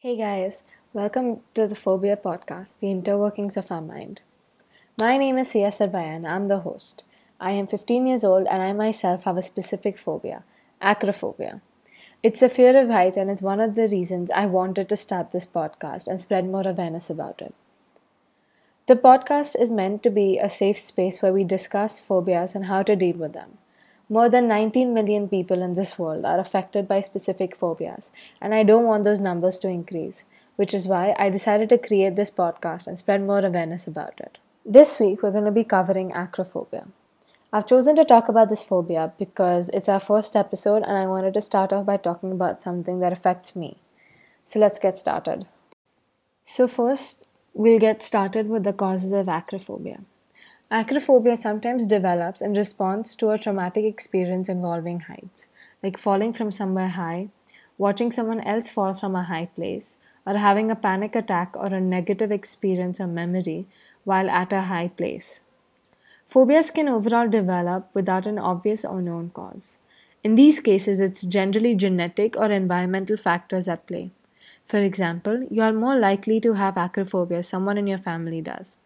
Hey 0.00 0.16
guys, 0.16 0.62
welcome 0.92 1.40
to 1.54 1.66
the 1.66 1.74
Phobia 1.74 2.16
podcast, 2.16 2.78
the 2.78 2.86
interworkings 2.86 3.56
of 3.56 3.72
our 3.72 3.80
mind. 3.82 4.20
My 4.96 5.16
name 5.16 5.38
is 5.38 5.50
Sia 5.50 5.70
Sarvaya 5.70 6.14
and 6.14 6.24
I'm 6.24 6.46
the 6.46 6.60
host. 6.60 7.02
I 7.40 7.50
am 7.50 7.66
15 7.66 8.06
years 8.06 8.22
old 8.22 8.46
and 8.46 8.62
I 8.62 8.72
myself 8.74 9.24
have 9.24 9.36
a 9.36 9.42
specific 9.42 9.98
phobia, 9.98 10.44
acrophobia. 10.80 11.62
It's 12.22 12.42
a 12.42 12.48
fear 12.48 12.78
of 12.78 12.90
height 12.90 13.16
and 13.16 13.28
it's 13.28 13.42
one 13.42 13.58
of 13.58 13.74
the 13.74 13.88
reasons 13.88 14.30
I 14.30 14.46
wanted 14.46 14.88
to 14.88 14.94
start 14.96 15.32
this 15.32 15.46
podcast 15.46 16.06
and 16.06 16.20
spread 16.20 16.48
more 16.48 16.68
awareness 16.68 17.10
about 17.10 17.42
it. 17.42 17.52
The 18.86 18.94
podcast 18.94 19.60
is 19.60 19.72
meant 19.72 20.04
to 20.04 20.10
be 20.10 20.38
a 20.38 20.48
safe 20.48 20.78
space 20.78 21.22
where 21.22 21.32
we 21.32 21.42
discuss 21.42 21.98
phobias 21.98 22.54
and 22.54 22.66
how 22.66 22.84
to 22.84 22.94
deal 22.94 23.16
with 23.16 23.32
them. 23.32 23.58
More 24.10 24.30
than 24.30 24.48
19 24.48 24.94
million 24.94 25.28
people 25.28 25.60
in 25.60 25.74
this 25.74 25.98
world 25.98 26.24
are 26.24 26.38
affected 26.40 26.88
by 26.88 27.02
specific 27.02 27.54
phobias, 27.54 28.10
and 28.40 28.54
I 28.54 28.62
don't 28.62 28.86
want 28.86 29.04
those 29.04 29.20
numbers 29.20 29.58
to 29.58 29.68
increase, 29.68 30.24
which 30.56 30.72
is 30.72 30.88
why 30.88 31.14
I 31.18 31.28
decided 31.28 31.68
to 31.68 31.76
create 31.76 32.16
this 32.16 32.30
podcast 32.30 32.86
and 32.86 32.98
spread 32.98 33.20
more 33.22 33.44
awareness 33.44 33.86
about 33.86 34.18
it. 34.18 34.38
This 34.64 34.98
week, 34.98 35.22
we're 35.22 35.30
going 35.30 35.44
to 35.44 35.50
be 35.50 35.62
covering 35.62 36.10
acrophobia. 36.12 36.86
I've 37.52 37.66
chosen 37.66 37.96
to 37.96 38.04
talk 38.06 38.30
about 38.30 38.48
this 38.48 38.64
phobia 38.64 39.12
because 39.18 39.68
it's 39.70 39.90
our 39.90 40.00
first 40.00 40.34
episode, 40.36 40.84
and 40.84 40.96
I 40.96 41.06
wanted 41.06 41.34
to 41.34 41.42
start 41.42 41.74
off 41.74 41.84
by 41.84 41.98
talking 41.98 42.32
about 42.32 42.62
something 42.62 43.00
that 43.00 43.12
affects 43.12 43.54
me. 43.54 43.76
So 44.46 44.58
let's 44.58 44.78
get 44.78 44.96
started. 44.96 45.46
So, 46.44 46.66
first, 46.66 47.26
we'll 47.52 47.78
get 47.78 48.00
started 48.00 48.48
with 48.48 48.64
the 48.64 48.72
causes 48.72 49.12
of 49.12 49.26
acrophobia. 49.26 50.00
Acrophobia 50.70 51.34
sometimes 51.34 51.86
develops 51.86 52.42
in 52.42 52.52
response 52.52 53.16
to 53.16 53.30
a 53.30 53.38
traumatic 53.38 53.86
experience 53.86 54.50
involving 54.50 55.00
heights, 55.00 55.48
like 55.82 55.96
falling 55.96 56.30
from 56.34 56.50
somewhere 56.50 56.88
high, 56.88 57.30
watching 57.78 58.12
someone 58.12 58.40
else 58.42 58.68
fall 58.68 58.92
from 58.92 59.16
a 59.16 59.22
high 59.22 59.46
place, 59.46 59.96
or 60.26 60.36
having 60.36 60.70
a 60.70 60.76
panic 60.76 61.16
attack 61.16 61.56
or 61.56 61.68
a 61.68 61.80
negative 61.80 62.30
experience 62.30 63.00
or 63.00 63.06
memory 63.06 63.66
while 64.04 64.28
at 64.28 64.52
a 64.52 64.60
high 64.60 64.88
place. 64.88 65.40
Phobias 66.26 66.70
can 66.70 66.86
overall 66.86 67.28
develop 67.28 67.88
without 67.94 68.26
an 68.26 68.38
obvious 68.38 68.84
or 68.84 69.00
known 69.00 69.30
cause. 69.30 69.78
In 70.22 70.34
these 70.34 70.60
cases, 70.60 71.00
it's 71.00 71.22
generally 71.22 71.74
genetic 71.76 72.36
or 72.36 72.50
environmental 72.50 73.16
factors 73.16 73.68
at 73.68 73.86
play. 73.86 74.10
For 74.66 74.80
example, 74.80 75.46
you 75.50 75.62
are 75.62 75.72
more 75.72 75.96
likely 75.96 76.40
to 76.40 76.52
have 76.52 76.74
acrophobia, 76.74 77.42
someone 77.42 77.78
in 77.78 77.86
your 77.86 77.96
family 77.96 78.42
does 78.42 78.76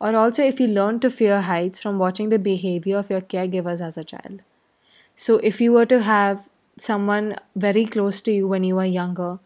or 0.00 0.14
also 0.16 0.42
if 0.42 0.58
you 0.60 0.66
learn 0.66 0.98
to 1.00 1.10
fear 1.10 1.40
heights 1.42 1.78
from 1.78 1.98
watching 1.98 2.30
the 2.30 2.38
behavior 2.38 2.96
of 2.98 3.10
your 3.10 3.20
caregivers 3.20 3.80
as 3.80 3.98
a 3.98 4.04
child. 4.04 4.40
So, 5.14 5.36
if 5.38 5.60
you 5.60 5.72
were 5.72 5.86
to 5.86 6.02
have 6.02 6.48
someone 6.78 7.36
very 7.54 7.84
close 7.84 8.22
to 8.22 8.32
you 8.32 8.48
when 8.48 8.64
you 8.64 8.76
were 8.76 8.86
younger 8.86 9.38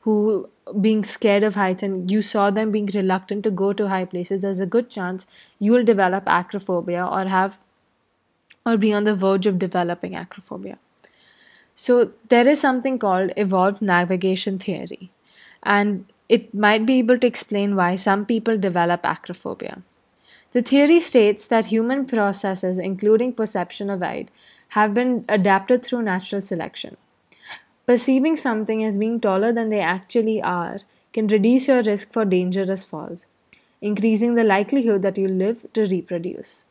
who 0.00 0.48
being 0.80 1.04
scared 1.04 1.42
of 1.42 1.54
heights 1.54 1.82
and 1.82 2.10
you 2.10 2.22
saw 2.22 2.50
them 2.50 2.70
being 2.72 2.86
reluctant 2.94 3.44
to 3.44 3.50
go 3.50 3.72
to 3.72 3.88
high 3.88 4.04
places, 4.04 4.40
there's 4.40 4.60
a 4.60 4.66
good 4.66 4.88
chance 4.90 5.26
you 5.58 5.72
will 5.72 5.84
develop 5.84 6.24
acrophobia 6.24 7.06
or 7.06 7.26
have 7.28 7.58
or 8.64 8.76
be 8.76 8.92
on 8.92 9.04
the 9.04 9.14
verge 9.14 9.46
of 9.46 9.58
developing 9.58 10.12
acrophobia. 10.12 10.78
So, 11.74 12.12
there 12.28 12.48
is 12.48 12.60
something 12.60 12.98
called 12.98 13.32
evolved 13.36 13.82
navigation 13.82 14.58
theory, 14.58 15.10
and 15.62 16.06
it 16.28 16.54
might 16.54 16.86
be 16.86 16.98
able 16.98 17.18
to 17.18 17.26
explain 17.26 17.76
why 17.76 17.94
some 17.94 18.26
people 18.26 18.58
develop 18.58 19.02
acrophobia. 19.02 19.82
The 20.52 20.62
theory 20.62 21.00
states 21.00 21.46
that 21.48 21.66
human 21.66 22.06
processes, 22.06 22.78
including 22.78 23.34
perception 23.34 23.90
of 23.90 24.00
height, 24.00 24.30
have 24.68 24.94
been 24.94 25.24
adapted 25.28 25.84
through 25.84 26.02
natural 26.02 26.40
selection. 26.40 26.96
Perceiving 27.86 28.36
something 28.36 28.82
as 28.84 28.98
being 28.98 29.20
taller 29.20 29.52
than 29.52 29.68
they 29.68 29.80
actually 29.80 30.42
are 30.42 30.78
can 31.12 31.26
reduce 31.26 31.68
your 31.68 31.82
risk 31.82 32.12
for 32.12 32.24
dangerous 32.24 32.84
falls, 32.84 33.26
increasing 33.80 34.34
the 34.34 34.44
likelihood 34.44 35.02
that 35.02 35.18
you 35.18 35.28
live 35.28 35.66
to 35.72 35.86
reproduce. 35.86 36.64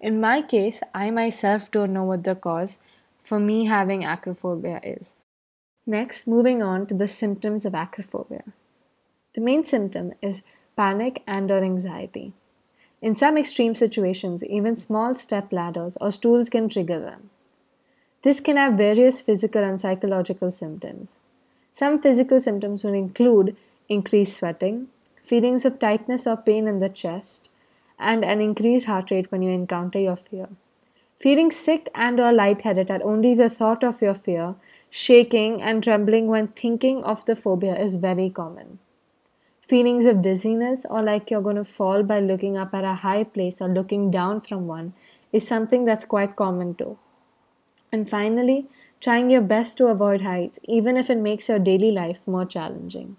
In 0.00 0.20
my 0.20 0.42
case, 0.42 0.82
I 0.94 1.10
myself 1.10 1.70
don't 1.70 1.92
know 1.92 2.04
what 2.04 2.24
the 2.24 2.34
cause 2.34 2.78
for 3.22 3.40
me 3.40 3.64
having 3.64 4.02
acrophobia 4.02 4.80
is. 4.84 5.16
Next, 5.86 6.26
moving 6.26 6.62
on 6.62 6.86
to 6.86 6.94
the 6.94 7.08
symptoms 7.08 7.64
of 7.64 7.72
acrophobia. 7.72 8.42
The 9.34 9.40
main 9.40 9.64
symptom 9.64 10.12
is 10.20 10.42
panic 10.76 11.22
and 11.26 11.50
or 11.50 11.62
anxiety. 11.62 12.34
In 13.02 13.14
some 13.14 13.36
extreme 13.36 13.74
situations, 13.74 14.42
even 14.44 14.76
small 14.76 15.14
step 15.14 15.52
ladders 15.52 15.98
or 16.00 16.10
stools 16.10 16.48
can 16.48 16.68
trigger 16.68 16.98
them. 16.98 17.28
This 18.22 18.40
can 18.40 18.56
have 18.56 18.74
various 18.74 19.20
physical 19.20 19.62
and 19.62 19.80
psychological 19.80 20.50
symptoms. 20.50 21.18
Some 21.72 22.00
physical 22.00 22.40
symptoms 22.40 22.84
will 22.84 22.94
include 22.94 23.54
increased 23.88 24.38
sweating, 24.38 24.88
feelings 25.22 25.66
of 25.66 25.78
tightness 25.78 26.26
or 26.26 26.38
pain 26.38 26.66
in 26.66 26.80
the 26.80 26.88
chest, 26.88 27.50
and 27.98 28.24
an 28.24 28.40
increased 28.40 28.86
heart 28.86 29.10
rate 29.10 29.30
when 29.30 29.42
you 29.42 29.50
encounter 29.50 29.98
your 29.98 30.16
fear. 30.16 30.48
Feeling 31.18 31.50
sick 31.50 31.88
and 31.94 32.18
or 32.18 32.32
lightheaded 32.32 32.90
at 32.90 33.02
only 33.02 33.34
the 33.34 33.50
thought 33.50 33.84
of 33.84 34.00
your 34.00 34.14
fear, 34.14 34.54
shaking 34.88 35.60
and 35.60 35.82
trembling 35.82 36.28
when 36.28 36.48
thinking 36.48 37.04
of 37.04 37.24
the 37.26 37.36
phobia 37.36 37.78
is 37.78 37.96
very 37.96 38.30
common 38.30 38.78
feelings 39.66 40.06
of 40.06 40.22
dizziness 40.22 40.86
or 40.88 41.02
like 41.02 41.30
you're 41.30 41.42
going 41.42 41.56
to 41.56 41.64
fall 41.64 42.02
by 42.02 42.20
looking 42.20 42.56
up 42.56 42.74
at 42.74 42.84
a 42.84 42.94
high 42.94 43.24
place 43.24 43.60
or 43.60 43.68
looking 43.68 44.10
down 44.10 44.40
from 44.40 44.66
one 44.66 44.94
is 45.32 45.46
something 45.46 45.84
that's 45.84 46.04
quite 46.04 46.36
common 46.36 46.74
too. 46.74 46.98
And 47.92 48.08
finally, 48.08 48.66
trying 49.00 49.30
your 49.30 49.40
best 49.40 49.76
to 49.78 49.88
avoid 49.88 50.22
heights, 50.22 50.58
even 50.64 50.96
if 50.96 51.10
it 51.10 51.18
makes 51.18 51.48
your 51.48 51.58
daily 51.58 51.90
life 51.90 52.26
more 52.26 52.44
challenging. 52.44 53.16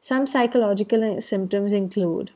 Some 0.00 0.26
psychological 0.26 1.20
symptoms 1.20 1.72
include 1.72 2.32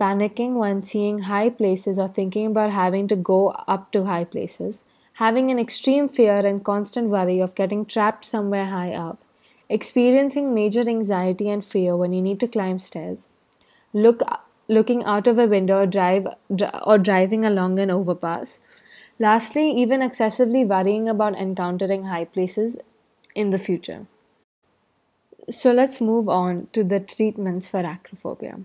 panicking 0.00 0.54
when 0.54 0.82
seeing 0.82 1.20
high 1.20 1.50
places 1.50 1.98
or 1.98 2.08
thinking 2.08 2.46
about 2.46 2.70
having 2.70 3.06
to 3.08 3.16
go 3.16 3.50
up 3.68 3.92
to 3.92 4.04
high 4.04 4.24
places, 4.24 4.84
having 5.14 5.50
an 5.50 5.58
extreme 5.58 6.08
fear 6.08 6.44
and 6.44 6.64
constant 6.64 7.08
worry 7.08 7.38
of 7.40 7.54
getting 7.54 7.86
trapped 7.86 8.24
somewhere 8.24 8.66
high 8.66 8.92
up, 8.92 9.23
experiencing 9.68 10.54
major 10.54 10.80
anxiety 10.80 11.48
and 11.48 11.64
fear 11.64 11.96
when 11.96 12.12
you 12.12 12.22
need 12.22 12.40
to 12.40 12.48
climb 12.48 12.78
stairs, 12.78 13.28
look 13.92 14.22
looking 14.68 15.04
out 15.04 15.26
of 15.26 15.38
a 15.38 15.46
window 15.46 15.82
or 15.82 15.86
drive 15.86 16.26
or 16.84 16.98
driving 16.98 17.44
along 17.44 17.78
an 17.78 17.90
overpass. 17.90 18.60
Lastly, 19.18 19.70
even 19.70 20.02
excessively 20.02 20.64
worrying 20.64 21.08
about 21.08 21.38
encountering 21.38 22.04
high 22.04 22.24
places 22.24 22.78
in 23.34 23.50
the 23.50 23.58
future. 23.58 24.06
So 25.50 25.72
let's 25.72 26.00
move 26.00 26.28
on 26.28 26.68
to 26.72 26.82
the 26.82 27.00
treatments 27.00 27.68
for 27.68 27.82
acrophobia. 27.82 28.64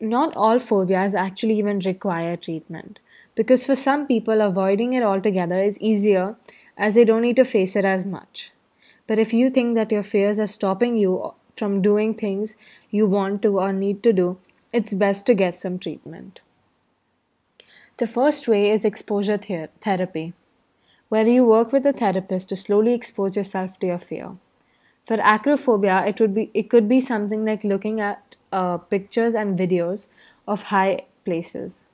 Not 0.00 0.36
all 0.36 0.58
phobias 0.58 1.14
actually 1.14 1.58
even 1.58 1.80
require 1.80 2.36
treatment 2.36 3.00
because 3.34 3.64
for 3.64 3.74
some 3.74 4.06
people 4.06 4.40
avoiding 4.40 4.92
it 4.92 5.02
altogether 5.02 5.60
is 5.60 5.80
easier 5.80 6.36
as 6.76 6.94
they 6.94 7.04
don't 7.04 7.22
need 7.22 7.36
to 7.36 7.44
face 7.44 7.74
it 7.76 7.84
as 7.84 8.06
much. 8.06 8.52
But 9.06 9.18
if 9.18 9.32
you 9.32 9.50
think 9.50 9.74
that 9.74 9.92
your 9.92 10.02
fears 10.02 10.38
are 10.38 10.46
stopping 10.46 10.96
you 10.98 11.34
from 11.54 11.80
doing 11.82 12.14
things 12.14 12.56
you 12.90 13.06
want 13.06 13.42
to 13.42 13.58
or 13.58 13.72
need 13.72 14.02
to 14.02 14.12
do, 14.12 14.38
it's 14.72 14.92
best 14.92 15.26
to 15.26 15.34
get 15.34 15.54
some 15.54 15.78
treatment. 15.78 16.40
The 17.98 18.06
first 18.06 18.46
way 18.46 18.70
is 18.70 18.84
exposure 18.84 19.38
ther- 19.38 19.70
therapy, 19.80 20.34
where 21.08 21.26
you 21.26 21.46
work 21.46 21.72
with 21.72 21.86
a 21.86 21.92
therapist 21.92 22.50
to 22.50 22.56
slowly 22.56 22.92
expose 22.92 23.36
yourself 23.36 23.78
to 23.78 23.86
your 23.86 23.98
fear. 23.98 24.32
For 25.04 25.16
acrophobia, 25.18 26.06
it 26.06 26.20
would 26.20 26.34
be 26.34 26.50
it 26.52 26.68
could 26.68 26.88
be 26.88 27.00
something 27.00 27.44
like 27.44 27.64
looking 27.64 28.00
at 28.00 28.36
uh, 28.52 28.78
pictures 28.78 29.34
and 29.34 29.58
videos 29.58 30.08
of 30.46 30.64
high 30.64 31.06
places. 31.24 31.86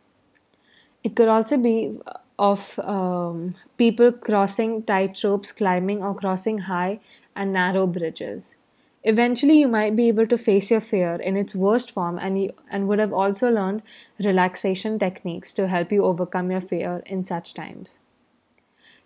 It 1.05 1.15
could 1.15 1.29
also 1.29 1.57
be 1.57 2.01
of 2.39 2.79
um, 2.81 3.55
people 3.77 4.13
crossing 4.13 4.83
tight 4.83 5.23
ropes, 5.23 5.53
climbing 5.53 6.03
or 6.03 6.15
crossing 6.15 6.59
high 6.59 7.01
and 7.37 7.53
narrow 7.53 7.87
bridges. 7.87 8.57
Eventually, 9.05 9.59
you 9.59 9.67
might 9.67 9.97
be 9.97 10.07
able 10.09 10.29
to 10.29 10.39
face 10.39 10.71
your 10.71 10.81
fear 10.81 11.17
in 11.17 11.37
its 11.37 11.55
worst 11.55 11.91
form 11.91 12.19
and, 12.19 12.41
you, 12.41 12.51
and 12.71 12.87
would 12.87 13.01
have 13.01 13.13
also 13.13 13.51
learned 13.51 13.83
relaxation 14.23 14.99
techniques 14.99 15.53
to 15.55 15.67
help 15.67 15.91
you 15.91 16.05
overcome 16.05 16.51
your 16.53 16.61
fear 16.61 17.03
in 17.07 17.25
such 17.25 17.53
times. 17.53 17.99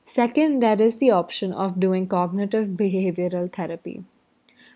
Second, 0.05 0.61
there 0.61 0.81
is 0.81 0.99
the 0.99 1.11
option 1.11 1.53
of 1.53 1.81
doing 1.81 2.07
cognitive 2.07 2.69
behavioral 2.69 3.51
therapy, 3.53 4.05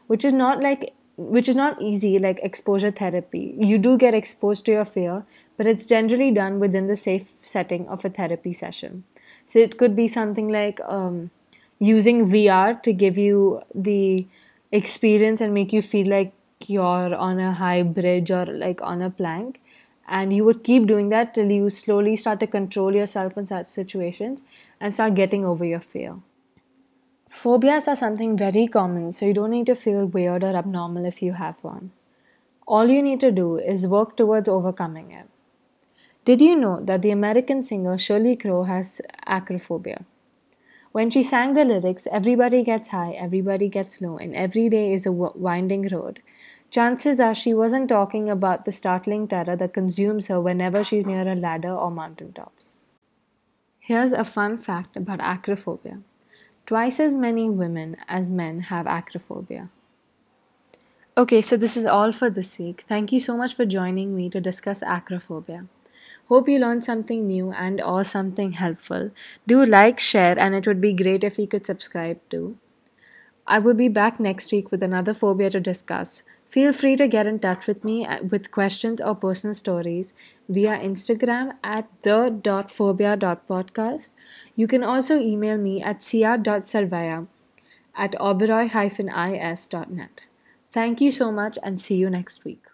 which 0.06 0.24
is 0.24 0.32
not 0.32 0.60
like 0.60 0.94
which 1.20 1.48
is 1.48 1.54
not 1.54 1.80
easy 1.80 2.18
like 2.18 2.40
exposure 2.42 2.90
therapy. 2.90 3.54
You 3.58 3.78
do 3.78 3.98
get 3.98 4.14
exposed 4.14 4.64
to 4.66 4.72
your 4.72 4.84
fear, 4.84 5.24
but 5.56 5.66
it's 5.66 5.84
generally 5.84 6.30
done 6.30 6.58
within 6.60 6.86
the 6.86 6.96
safe 6.96 7.28
setting 7.28 7.86
of 7.88 8.04
a 8.04 8.10
therapy 8.10 8.52
session. 8.52 9.04
So 9.46 9.58
it 9.58 9.76
could 9.76 9.94
be 9.94 10.08
something 10.08 10.48
like 10.48 10.80
um, 10.86 11.30
using 11.78 12.26
VR 12.26 12.82
to 12.82 12.92
give 12.92 13.18
you 13.18 13.60
the 13.74 14.26
experience 14.72 15.40
and 15.40 15.52
make 15.52 15.72
you 15.72 15.82
feel 15.82 16.08
like 16.08 16.32
you're 16.66 17.14
on 17.14 17.38
a 17.38 17.52
high 17.52 17.82
bridge 17.82 18.30
or 18.30 18.46
like 18.46 18.80
on 18.82 19.02
a 19.02 19.10
plank. 19.10 19.60
And 20.08 20.32
you 20.32 20.44
would 20.44 20.64
keep 20.64 20.86
doing 20.86 21.10
that 21.10 21.34
till 21.34 21.50
you 21.50 21.70
slowly 21.70 22.16
start 22.16 22.40
to 22.40 22.46
control 22.46 22.94
yourself 22.94 23.36
in 23.36 23.46
such 23.46 23.66
situations 23.66 24.42
and 24.80 24.92
start 24.92 25.14
getting 25.14 25.44
over 25.44 25.64
your 25.64 25.80
fear. 25.80 26.16
Phobias 27.40 27.88
are 27.88 27.96
something 27.96 28.36
very 28.36 28.66
common, 28.66 29.10
so 29.10 29.24
you 29.24 29.32
don't 29.32 29.52
need 29.52 29.64
to 29.64 29.74
feel 29.74 30.04
weird 30.04 30.44
or 30.44 30.54
abnormal 30.54 31.06
if 31.06 31.22
you 31.22 31.32
have 31.32 31.64
one. 31.64 31.90
All 32.66 32.90
you 32.90 33.00
need 33.00 33.18
to 33.20 33.30
do 33.32 33.56
is 33.56 33.86
work 33.86 34.14
towards 34.14 34.46
overcoming 34.46 35.10
it. 35.10 35.26
Did 36.26 36.42
you 36.42 36.54
know 36.54 36.80
that 36.82 37.00
the 37.00 37.10
American 37.10 37.64
singer 37.64 37.96
Sheryl 37.96 38.38
Crow 38.38 38.64
has 38.64 39.00
acrophobia? 39.26 40.04
When 40.92 41.08
she 41.08 41.22
sang 41.22 41.54
the 41.54 41.64
lyrics, 41.64 42.06
everybody 42.12 42.62
gets 42.62 42.90
high, 42.90 43.12
everybody 43.12 43.70
gets 43.70 44.02
low, 44.02 44.18
and 44.18 44.34
every 44.34 44.68
day 44.68 44.92
is 44.92 45.06
a 45.06 45.12
winding 45.12 45.88
road, 45.88 46.20
chances 46.70 47.20
are 47.20 47.34
she 47.34 47.54
wasn't 47.54 47.88
talking 47.88 48.28
about 48.28 48.66
the 48.66 48.72
startling 48.72 49.26
terror 49.26 49.56
that 49.56 49.72
consumes 49.72 50.26
her 50.26 50.42
whenever 50.42 50.84
she's 50.84 51.06
near 51.06 51.26
a 51.26 51.34
ladder 51.34 51.72
or 51.72 51.90
mountaintops. 51.90 52.74
Here's 53.78 54.12
a 54.12 54.24
fun 54.24 54.58
fact 54.58 54.94
about 54.94 55.20
acrophobia 55.20 56.02
twice 56.70 57.00
as 57.00 57.12
many 57.12 57.50
women 57.50 57.96
as 58.06 58.30
men 58.30 58.60
have 58.66 58.86
acrophobia. 58.86 59.68
Okay, 61.18 61.42
so 61.42 61.56
this 61.56 61.76
is 61.76 61.84
all 61.84 62.12
for 62.12 62.30
this 62.30 62.60
week. 62.60 62.84
Thank 62.88 63.10
you 63.10 63.18
so 63.18 63.36
much 63.36 63.54
for 63.56 63.66
joining 63.66 64.14
me 64.14 64.30
to 64.30 64.40
discuss 64.40 64.80
acrophobia. 64.80 65.66
Hope 66.28 66.48
you 66.48 66.60
learned 66.60 66.84
something 66.84 67.26
new 67.26 67.50
and 67.50 67.80
or 67.80 68.04
something 68.04 68.52
helpful. 68.52 69.10
Do 69.48 69.64
like, 69.66 69.98
share 69.98 70.38
and 70.38 70.54
it 70.54 70.68
would 70.68 70.80
be 70.80 70.92
great 70.92 71.24
if 71.24 71.40
you 71.40 71.48
could 71.48 71.66
subscribe 71.66 72.20
too. 72.30 72.56
I 73.48 73.58
will 73.58 73.74
be 73.74 73.88
back 73.88 74.20
next 74.20 74.52
week 74.52 74.70
with 74.70 74.84
another 74.84 75.12
phobia 75.12 75.50
to 75.50 75.58
discuss. 75.58 76.22
Feel 76.48 76.72
free 76.72 76.94
to 76.96 77.08
get 77.08 77.26
in 77.26 77.40
touch 77.40 77.66
with 77.66 77.82
me 77.82 78.06
uh, 78.06 78.22
with 78.22 78.52
questions 78.52 79.00
or 79.00 79.16
personal 79.16 79.54
stories 79.54 80.14
via 80.50 80.76
Instagram 80.78 81.52
at 81.62 81.88
the.phobia.podcast. 82.02 84.12
You 84.56 84.66
can 84.66 84.82
also 84.82 85.18
email 85.18 85.56
me 85.56 85.80
at 85.80 86.02
sia.sarvaya 86.02 87.28
at 87.94 88.12
oberoi-is.net. 88.12 90.20
Thank 90.72 91.00
you 91.00 91.10
so 91.10 91.32
much 91.32 91.58
and 91.62 91.80
see 91.80 91.96
you 91.96 92.10
next 92.10 92.44
week. 92.44 92.69